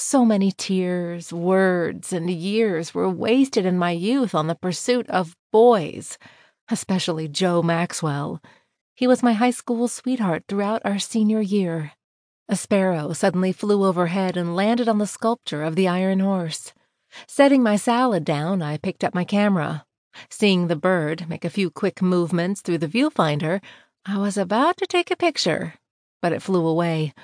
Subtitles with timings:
[0.00, 5.36] So many tears, words, and years were wasted in my youth on the pursuit of
[5.50, 6.18] boys,
[6.70, 8.40] especially Joe Maxwell.
[8.94, 11.92] He was my high school sweetheart throughout our senior year.
[12.48, 16.72] A sparrow suddenly flew overhead and landed on the sculpture of the iron horse.
[17.26, 19.84] Setting my salad down, I picked up my camera.
[20.30, 23.60] Seeing the bird make a few quick movements through the viewfinder,
[24.06, 25.74] I was about to take a picture,
[26.22, 27.14] but it flew away.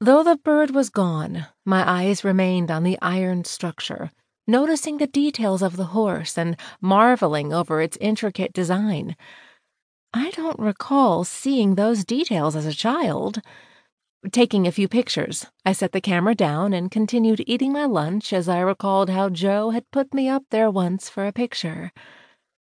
[0.00, 4.10] Though the bird was gone, my eyes remained on the iron structure,
[4.46, 9.16] noticing the details of the horse and marveling over its intricate design.
[10.12, 13.40] I don't recall seeing those details as a child.
[14.30, 18.48] Taking a few pictures, I set the camera down and continued eating my lunch as
[18.48, 21.92] I recalled how Joe had put me up there once for a picture.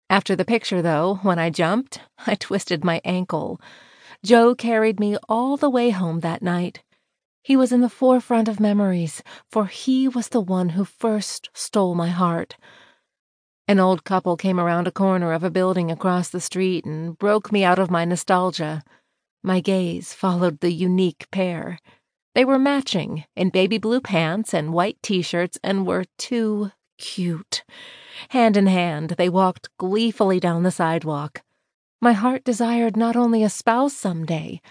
[0.09, 3.59] After the picture, though, when I jumped, I twisted my ankle.
[4.23, 6.81] Joe carried me all the way home that night.
[7.41, 11.95] He was in the forefront of memories, for he was the one who first stole
[11.95, 12.57] my heart.
[13.67, 17.51] An old couple came around a corner of a building across the street and broke
[17.51, 18.83] me out of my nostalgia.
[19.43, 21.79] My gaze followed the unique pair.
[22.35, 27.63] They were matching in baby blue pants and white t shirts and were too cute.
[28.29, 31.41] Hand in hand, they walked gleefully down the sidewalk.
[32.01, 34.61] My heart desired not only a spouse someday,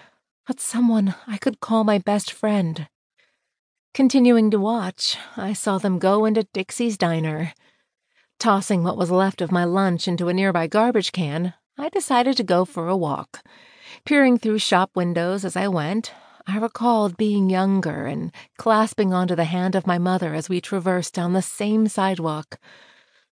[0.48, 2.88] but someone I could call my best friend.
[3.92, 7.52] Continuing to watch, I saw them go into Dixie's diner.
[8.40, 12.44] Tossing what was left of my lunch into a nearby garbage can, I decided to
[12.44, 13.46] go for a walk.
[14.06, 16.14] Peering through shop windows as I went,
[16.46, 21.12] I recalled being younger and clasping onto the hand of my mother as we traversed
[21.12, 22.58] down the same sidewalk.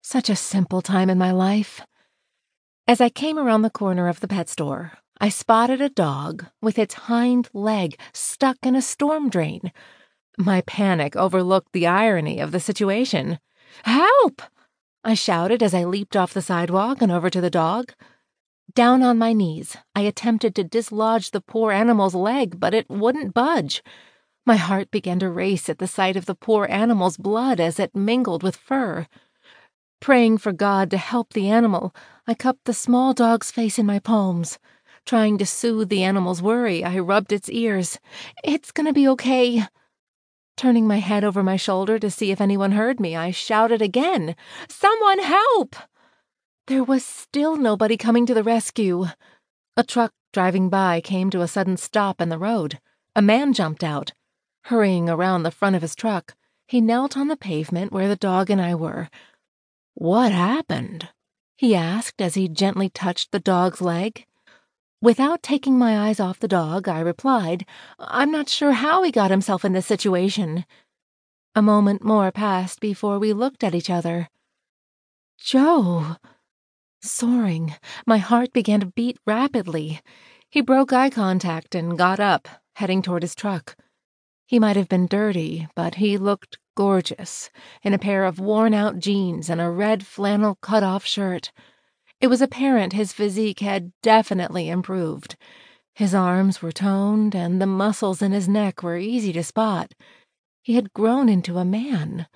[0.03, 1.81] Such a simple time in my life.
[2.89, 6.79] As I came around the corner of the pet store, I spotted a dog with
[6.79, 9.73] its hind leg stuck in a storm drain.
[10.37, 13.39] My panic overlooked the irony of the situation.
[13.85, 14.43] Help!
[15.05, 17.93] I shouted as I leaped off the sidewalk and over to the dog.
[18.75, 23.35] Down on my knees, I attempted to dislodge the poor animal's leg, but it wouldn't
[23.35, 23.83] budge.
[24.45, 27.95] My heart began to race at the sight of the poor animal's blood as it
[27.95, 29.07] mingled with fur.
[30.01, 31.95] Praying for God to help the animal,
[32.27, 34.59] I cupped the small dog's face in my palms.
[35.07, 37.99] Trying to soothe the animal's worry, I rubbed its ears.
[38.43, 39.65] It's gonna be okay.
[40.57, 44.35] Turning my head over my shoulder to see if anyone heard me, I shouted again,
[44.69, 45.77] Someone help!
[46.69, 49.07] There was still nobody coming to the rescue.
[49.77, 52.81] A truck driving by came to a sudden stop in the road.
[53.15, 54.13] A man jumped out.
[54.65, 56.35] Hurrying around the front of his truck,
[56.67, 59.11] he knelt on the pavement where the dog and I were.
[59.93, 61.11] What happened?
[61.57, 64.25] he asked as he gently touched the dog's leg.
[65.05, 67.67] Without taking my eyes off the dog, I replied,
[67.99, 70.65] I'm not sure how he got himself in this situation.
[71.55, 74.31] A moment more passed before we looked at each other.
[75.37, 76.17] Joe!
[77.03, 77.75] Soaring,
[78.07, 80.01] my heart began to beat rapidly.
[80.49, 83.77] He broke eye contact and got up, heading toward his truck.
[84.47, 87.51] He might have been dirty, but he looked gorgeous
[87.83, 91.53] in a pair of worn out jeans and a red flannel cut off shirt.
[92.25, 95.37] It was apparent his physique had definitely improved.
[95.95, 99.93] His arms were toned, and the muscles in his neck were easy to spot.
[100.63, 102.27] He had grown into a man.